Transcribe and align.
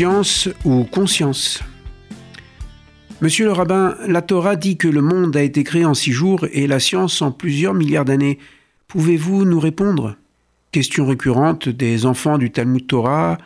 Science 0.00 0.48
ou 0.64 0.84
conscience 0.84 1.62
Monsieur 3.20 3.44
le 3.44 3.52
rabbin, 3.52 3.96
la 4.08 4.22
Torah 4.22 4.56
dit 4.56 4.78
que 4.78 4.88
le 4.88 5.02
monde 5.02 5.36
a 5.36 5.42
été 5.42 5.62
créé 5.62 5.84
en 5.84 5.92
six 5.92 6.10
jours 6.10 6.46
et 6.52 6.66
la 6.66 6.80
science 6.80 7.20
en 7.20 7.32
plusieurs 7.32 7.74
milliards 7.74 8.06
d'années. 8.06 8.38
Pouvez-vous 8.88 9.44
nous 9.44 9.60
répondre? 9.60 10.16
Question 10.72 11.06
récurrente 11.06 11.68
des 11.68 12.06
enfants 12.06 12.38
du 12.38 12.50
Talmud 12.50 12.86
Torah 12.86 13.36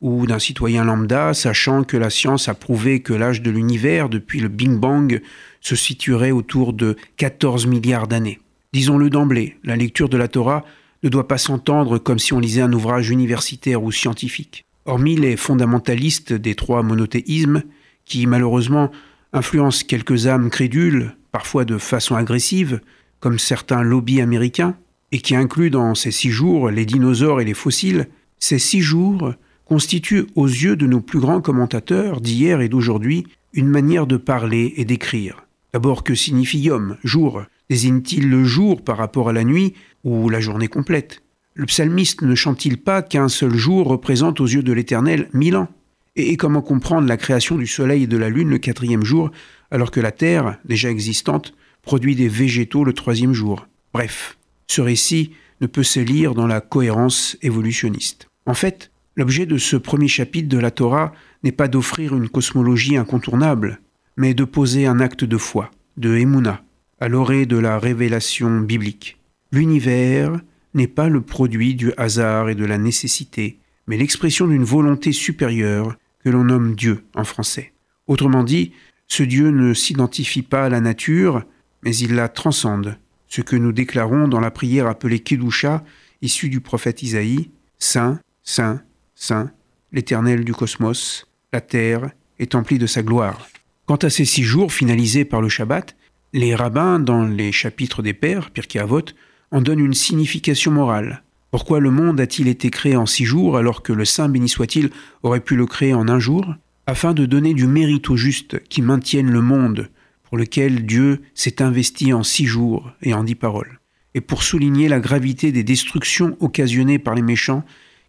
ou 0.00 0.26
d'un 0.26 0.40
citoyen 0.40 0.82
lambda, 0.82 1.32
sachant 1.32 1.84
que 1.84 1.96
la 1.96 2.10
science 2.10 2.48
a 2.48 2.54
prouvé 2.54 3.02
que 3.02 3.12
l'âge 3.12 3.40
de 3.40 3.52
l'univers, 3.52 4.08
depuis 4.08 4.40
le 4.40 4.48
Big 4.48 4.72
Bang, 4.72 5.22
se 5.60 5.76
situerait 5.76 6.32
autour 6.32 6.72
de 6.72 6.96
14 7.18 7.68
milliards 7.68 8.08
d'années. 8.08 8.40
Disons-le 8.72 9.10
d'emblée, 9.10 9.58
la 9.62 9.76
lecture 9.76 10.08
de 10.08 10.16
la 10.16 10.26
Torah 10.26 10.64
ne 11.04 11.08
doit 11.08 11.28
pas 11.28 11.38
s'entendre 11.38 11.98
comme 11.98 12.18
si 12.18 12.32
on 12.32 12.40
lisait 12.40 12.62
un 12.62 12.72
ouvrage 12.72 13.10
universitaire 13.10 13.84
ou 13.84 13.92
scientifique. 13.92 14.64
Hormis 14.90 15.14
les 15.14 15.36
fondamentalistes 15.36 16.32
des 16.32 16.56
trois 16.56 16.82
monothéismes, 16.82 17.62
qui 18.04 18.26
malheureusement 18.26 18.90
influencent 19.32 19.84
quelques 19.86 20.26
âmes 20.26 20.50
crédules, 20.50 21.14
parfois 21.30 21.64
de 21.64 21.78
façon 21.78 22.16
agressive, 22.16 22.80
comme 23.20 23.38
certains 23.38 23.84
lobbies 23.84 24.20
américains, 24.20 24.76
et 25.12 25.20
qui 25.20 25.36
incluent 25.36 25.70
dans 25.70 25.94
ces 25.94 26.10
six 26.10 26.30
jours 26.30 26.70
les 26.70 26.86
dinosaures 26.86 27.40
et 27.40 27.44
les 27.44 27.54
fossiles, 27.54 28.08
ces 28.40 28.58
six 28.58 28.80
jours 28.80 29.32
constituent 29.64 30.26
aux 30.34 30.48
yeux 30.48 30.74
de 30.74 30.88
nos 30.88 31.00
plus 31.00 31.20
grands 31.20 31.40
commentateurs 31.40 32.20
d'hier 32.20 32.60
et 32.60 32.68
d'aujourd'hui 32.68 33.28
une 33.52 33.68
manière 33.68 34.08
de 34.08 34.16
parler 34.16 34.74
et 34.76 34.84
d'écrire. 34.84 35.46
D'abord, 35.72 36.02
que 36.02 36.16
signifie 36.16 36.58
yom, 36.58 36.96
jour? 37.04 37.44
Désigne-t-il 37.68 38.28
le 38.28 38.42
jour 38.42 38.82
par 38.82 38.96
rapport 38.96 39.28
à 39.28 39.32
la 39.32 39.44
nuit 39.44 39.74
ou 40.02 40.28
la 40.28 40.40
journée 40.40 40.66
complète? 40.66 41.22
Le 41.54 41.66
psalmiste 41.66 42.22
ne 42.22 42.34
chante-t-il 42.34 42.78
pas 42.78 43.02
qu'un 43.02 43.28
seul 43.28 43.54
jour 43.54 43.88
représente 43.88 44.40
aux 44.40 44.46
yeux 44.46 44.62
de 44.62 44.72
l'Éternel 44.72 45.28
mille 45.32 45.56
ans? 45.56 45.68
Et, 46.16 46.36
comment 46.36 46.62
comprendre 46.62 47.08
la 47.08 47.16
création 47.16 47.56
du 47.56 47.66
soleil 47.66 48.04
et 48.04 48.06
de 48.06 48.16
la 48.16 48.28
lune 48.28 48.50
le 48.50 48.58
quatrième 48.58 49.04
jour, 49.04 49.30
alors 49.70 49.90
que 49.90 50.00
la 50.00 50.12
terre, 50.12 50.58
déjà 50.64 50.90
existante, 50.90 51.54
produit 51.82 52.14
des 52.14 52.28
végétaux 52.28 52.84
le 52.84 52.92
troisième 52.92 53.32
jour? 53.32 53.66
Bref, 53.92 54.38
ce 54.68 54.80
récit 54.80 55.32
ne 55.60 55.66
peut 55.66 55.82
se 55.82 56.00
lire 56.00 56.34
dans 56.34 56.46
la 56.46 56.60
cohérence 56.60 57.36
évolutionniste. 57.42 58.28
En 58.46 58.54
fait, 58.54 58.90
l'objet 59.16 59.46
de 59.46 59.58
ce 59.58 59.76
premier 59.76 60.08
chapitre 60.08 60.48
de 60.48 60.58
la 60.58 60.70
Torah 60.70 61.12
n'est 61.42 61.52
pas 61.52 61.68
d'offrir 61.68 62.14
une 62.16 62.28
cosmologie 62.28 62.96
incontournable, 62.96 63.80
mais 64.16 64.34
de 64.34 64.44
poser 64.44 64.86
un 64.86 65.00
acte 65.00 65.24
de 65.24 65.36
foi, 65.36 65.70
de 65.96 66.16
émouna, 66.16 66.62
à 67.00 67.08
l'orée 67.08 67.46
de 67.46 67.56
la 67.56 67.78
révélation 67.78 68.60
biblique. 68.60 69.18
L'univers 69.52 70.40
n'est 70.74 70.86
pas 70.86 71.08
le 71.08 71.20
produit 71.20 71.74
du 71.74 71.92
hasard 71.96 72.48
et 72.48 72.54
de 72.54 72.64
la 72.64 72.78
nécessité, 72.78 73.58
mais 73.86 73.96
l'expression 73.96 74.46
d'une 74.46 74.64
volonté 74.64 75.12
supérieure 75.12 75.96
que 76.22 76.30
l'on 76.30 76.44
nomme 76.44 76.74
Dieu 76.74 77.04
en 77.14 77.24
français. 77.24 77.72
Autrement 78.06 78.44
dit, 78.44 78.72
ce 79.08 79.22
Dieu 79.22 79.50
ne 79.50 79.74
s'identifie 79.74 80.42
pas 80.42 80.66
à 80.66 80.68
la 80.68 80.80
nature, 80.80 81.44
mais 81.82 81.96
il 81.96 82.14
la 82.14 82.28
transcende, 82.28 82.98
ce 83.26 83.40
que 83.40 83.56
nous 83.56 83.72
déclarons 83.72 84.28
dans 84.28 84.40
la 84.40 84.50
prière 84.50 84.86
appelée 84.86 85.20
Kedusha, 85.20 85.84
issue 86.22 86.48
du 86.48 86.60
prophète 86.60 87.02
Isaïe, 87.02 87.50
Saint, 87.78 88.20
Saint, 88.42 88.82
Saint, 89.14 89.50
l'Éternel 89.92 90.44
du 90.44 90.52
cosmos, 90.52 91.26
la 91.52 91.60
terre 91.60 92.10
est 92.38 92.54
emplie 92.54 92.78
de 92.78 92.86
sa 92.86 93.02
gloire. 93.02 93.48
Quant 93.86 93.96
à 93.96 94.10
ces 94.10 94.24
six 94.24 94.44
jours 94.44 94.72
finalisés 94.72 95.24
par 95.24 95.40
le 95.40 95.48
Shabbat, 95.48 95.96
les 96.32 96.54
rabbins, 96.54 97.00
dans 97.00 97.24
les 97.24 97.50
chapitres 97.50 98.02
des 98.02 98.14
Pères, 98.14 98.50
Pirkei 98.50 98.78
Avot, 98.78 99.02
en 99.50 99.60
donnent 99.60 99.84
une 99.84 99.94
signification 99.94 100.70
morale. 100.70 101.22
Pourquoi 101.50 101.80
le 101.80 101.90
monde 101.90 102.20
a-t-il 102.20 102.46
été 102.48 102.70
créé 102.70 102.96
en 102.96 103.06
six 103.06 103.24
jours 103.24 103.56
alors 103.56 103.82
que 103.82 103.92
le 103.92 104.04
Saint 104.04 104.28
béni 104.28 104.48
soit-il 104.48 104.90
aurait 105.22 105.40
pu 105.40 105.56
le 105.56 105.66
créer 105.66 105.94
en 105.94 106.08
un 106.08 106.20
jour? 106.20 106.54
Afin 106.86 107.12
de 107.12 107.26
donner 107.26 107.54
du 107.54 107.66
mérite 107.66 108.08
aux 108.10 108.16
justes 108.16 108.62
qui 108.68 108.82
maintiennent 108.82 109.30
le 109.30 109.42
monde, 109.42 109.90
pour 110.24 110.38
lequel 110.38 110.86
Dieu 110.86 111.22
s'est 111.34 111.60
investi 111.60 112.12
en 112.12 112.22
six 112.22 112.46
jours 112.46 112.92
et 113.02 113.14
en 113.14 113.24
dix 113.24 113.34
paroles, 113.34 113.80
et 114.14 114.20
pour 114.20 114.42
souligner 114.44 114.88
la 114.88 115.00
gravité 115.00 115.50
des 115.50 115.64
destructions 115.64 116.36
occasionnées 116.40 116.98
par 116.98 117.14
les 117.14 117.22
méchants 117.22 117.64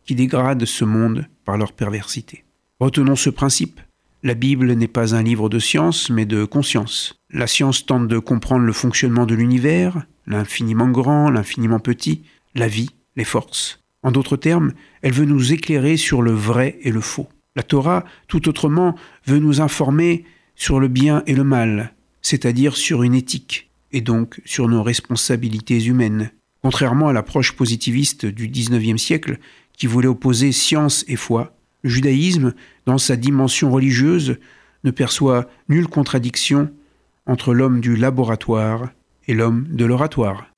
qui 0.06 0.16
dégradent 0.16 0.66
ce 0.66 0.86
monde 0.86 1.28
par 1.46 1.58
leur 1.58 1.74
perversité. 1.74 2.44
Retenons 2.80 3.16
ce 3.16 3.30
principe. 3.30 3.80
La 4.24 4.36
Bible 4.36 4.72
n'est 4.74 4.88
pas 4.88 5.16
un 5.16 5.24
livre 5.24 5.50
de 5.50 5.58
science, 5.58 6.12
mais 6.12 6.28
de 6.28 6.46
conscience. 6.46 7.20
La 7.32 7.48
science 7.48 7.88
tente 7.88 8.08
de 8.08 8.20
comprendre 8.20 8.66
le 8.66 8.74
fonctionnement 8.74 9.26
de 9.26 9.34
l'univers, 9.34 10.06
l'infiniment 10.28 10.90
grand, 10.90 11.32
l'infiniment 11.32 11.80
petit, 11.80 12.22
la 12.54 12.68
vie, 12.68 12.92
les 13.16 13.24
forces. 13.24 13.80
En 14.04 14.12
d'autres 14.12 14.38
termes, 14.38 14.74
elle 15.02 15.14
veut 15.14 15.26
nous 15.26 15.54
éclairer 15.54 15.98
sur 15.98 16.22
le 16.22 16.34
vrai 16.34 16.78
et 16.84 16.92
le 16.92 17.02
faux. 17.02 17.30
La 17.56 17.64
Torah, 17.64 18.06
tout 18.28 18.48
autrement, 18.48 18.96
veut 19.26 19.40
nous 19.40 19.60
informer 19.60 20.24
sur 20.56 20.80
le 20.80 20.88
bien 20.88 21.24
et 21.26 21.34
le 21.34 21.44
mal, 21.44 21.96
c'est-à-dire 22.22 22.78
sur 22.78 23.02
une 23.02 23.16
éthique, 23.16 23.72
et 23.92 24.02
donc 24.02 24.40
sur 24.46 24.68
nos 24.68 24.84
responsabilités 24.84 25.84
humaines. 25.84 26.32
Contrairement 26.62 27.08
à 27.08 27.14
l'approche 27.14 27.54
positiviste 27.54 28.28
du 28.28 28.48
XIXe 28.48 29.02
siècle, 29.02 29.40
qui 29.76 29.88
voulait 29.88 30.08
opposer 30.08 30.52
science 30.52 31.04
et 31.08 31.16
foi, 31.16 31.56
le 31.84 31.90
judaïsme, 31.90 32.54
dans 32.86 32.98
sa 32.98 33.16
dimension 33.16 33.72
religieuse, 33.72 34.38
ne 34.84 34.92
perçoit 34.92 35.48
nulle 35.70 35.88
contradiction 35.88 36.70
entre 37.26 37.54
l'homme 37.54 37.82
du 37.82 37.96
laboratoire 37.96 38.90
et 39.28 39.34
l'homme 39.34 39.68
de 39.70 39.86
l'oratoire. 39.86 40.51